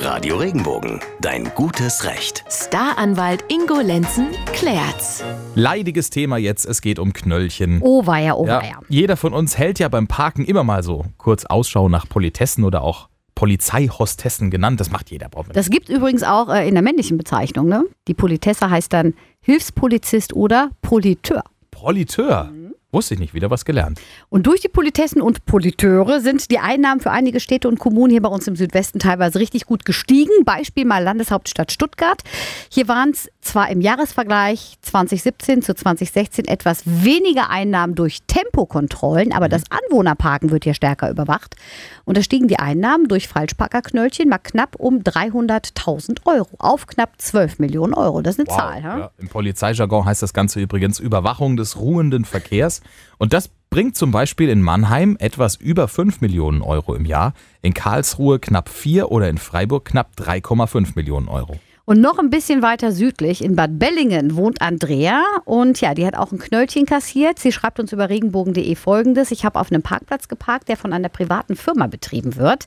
[0.00, 2.44] Radio Regenbogen, dein gutes Recht.
[2.48, 5.24] Staranwalt Ingo Lenzen klärt's.
[5.54, 7.80] Leidiges Thema jetzt, es geht um Knöllchen.
[7.82, 8.80] Oh weia, oh Ja, weia.
[8.88, 12.82] jeder von uns hält ja beim Parken immer mal so kurz Ausschau nach Politessen oder
[12.82, 14.80] auch Polizeihostessen genannt.
[14.80, 15.28] Das macht jeder.
[15.28, 17.84] braucht Das gibt übrigens auch äh, in der männlichen Bezeichnung, ne?
[18.06, 21.42] Die Politesse heißt dann Hilfspolizist oder Politeur.
[21.70, 22.50] Politeur.
[22.90, 22.96] Mhm.
[22.96, 24.00] Wusste ich nicht, wieder was gelernt.
[24.30, 28.22] Und durch die Politessen und Politeure sind die Einnahmen für einige Städte und Kommunen hier
[28.22, 30.30] bei uns im Südwesten teilweise richtig gut gestiegen.
[30.44, 32.22] Beispiel mal Landeshauptstadt Stuttgart.
[32.70, 39.48] Hier waren es zwar im Jahresvergleich 2017 zu 2016 etwas weniger Einnahmen durch Tempokontrollen, aber
[39.48, 41.56] das Anwohnerparken wird hier stärker überwacht.
[42.04, 47.58] Und da stiegen die Einnahmen durch Falschparkerknöllchen mal knapp um 300.000 Euro auf knapp 12
[47.58, 48.22] Millionen Euro.
[48.22, 48.82] Das ist eine Zahl.
[48.82, 48.98] Ja?
[48.98, 52.77] Ja, Im Polizeijargon heißt das Ganze übrigens Überwachung des ruhenden Verkehrs.
[53.18, 57.74] Und das bringt zum Beispiel in Mannheim etwas über 5 Millionen Euro im Jahr, in
[57.74, 61.58] Karlsruhe knapp 4 oder in Freiburg knapp 3,5 Millionen Euro.
[61.88, 65.22] Und noch ein bisschen weiter südlich, in Bad Bellingen, wohnt Andrea.
[65.46, 67.38] Und ja, die hat auch ein Knöllchen kassiert.
[67.38, 69.30] Sie schreibt uns über regenbogen.de folgendes.
[69.30, 72.66] Ich habe auf einem Parkplatz geparkt, der von einer privaten Firma betrieben wird.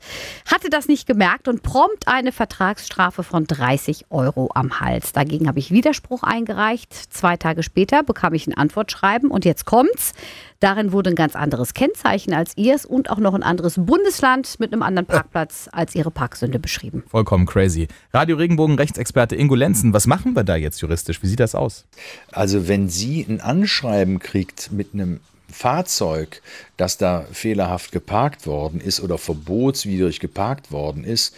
[0.51, 5.11] Hatte das nicht gemerkt und prompt eine Vertragsstrafe von 30 Euro am Hals.
[5.11, 6.91] Dagegen habe ich Widerspruch eingereicht.
[6.91, 10.13] Zwei Tage später bekam ich ein Antwortschreiben und jetzt kommt's.
[10.61, 14.71] Darin wurde ein ganz anderes Kennzeichen als ihrs und auch noch ein anderes Bundesland mit
[14.71, 17.03] einem anderen Parkplatz als ihre Parksünde beschrieben.
[17.07, 17.87] Vollkommen crazy.
[18.13, 18.75] Radio Regenbogen
[19.11, 21.21] Rechtsexperte Ingo Lenzen, was machen wir da jetzt juristisch?
[21.21, 21.85] Wie sieht das aus?
[22.31, 25.19] Also wenn sie ein Anschreiben kriegt mit einem
[25.51, 26.41] Fahrzeug,
[26.77, 31.35] das da fehlerhaft geparkt worden ist oder verbotswidrig geparkt worden ist,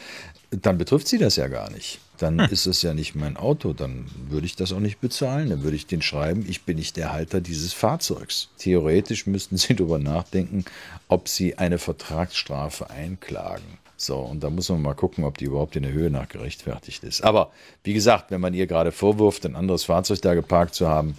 [0.52, 2.00] dann betrifft sie das ja gar nicht.
[2.20, 5.50] Dann ist es ja nicht mein Auto, dann würde ich das auch nicht bezahlen.
[5.50, 8.50] Dann würde ich den schreiben, ich bin nicht der Halter dieses Fahrzeugs.
[8.60, 10.64] Theoretisch müssten Sie darüber nachdenken,
[11.08, 13.83] ob Sie eine Vertragsstrafe einklagen.
[14.06, 17.04] So, und da muss man mal gucken, ob die überhaupt in der Höhe nach gerechtfertigt
[17.04, 17.22] ist.
[17.22, 17.52] Aber
[17.84, 21.18] wie gesagt, wenn man ihr gerade vorwirft, ein anderes Fahrzeug da geparkt zu haben,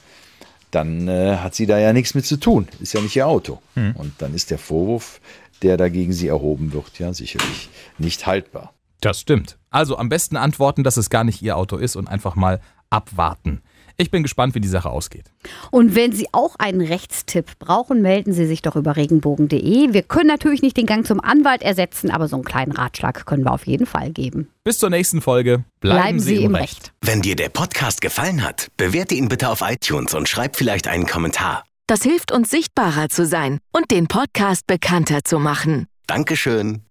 [0.70, 2.68] dann äh, hat sie da ja nichts mit zu tun.
[2.80, 3.60] Ist ja nicht ihr Auto.
[3.94, 5.20] Und dann ist der Vorwurf,
[5.62, 8.74] der dagegen sie erhoben wird, ja sicherlich nicht haltbar.
[9.00, 9.58] Das stimmt.
[9.70, 12.60] Also am besten antworten, dass es gar nicht Ihr Auto ist und einfach mal
[12.90, 13.62] abwarten.
[13.96, 15.30] Ich bin gespannt, wie die Sache ausgeht.
[15.70, 19.92] Und wenn Sie auch einen Rechtstipp brauchen, melden Sie sich doch über regenbogen.de.
[19.92, 23.44] Wir können natürlich nicht den Gang zum Anwalt ersetzen, aber so einen kleinen Ratschlag können
[23.44, 24.48] wir auf jeden Fall geben.
[24.64, 25.64] Bis zur nächsten Folge.
[25.80, 26.92] Bleiben, Sie, im Recht.
[27.02, 31.06] Wenn dir der Podcast gefallen hat, bewerte ihn bitte auf iTunes und schreib vielleicht einen
[31.06, 31.64] Kommentar.
[31.86, 35.86] Das hilft uns sichtbarer zu sein und den Podcast bekannter zu machen.
[36.06, 36.82] Dankeschön.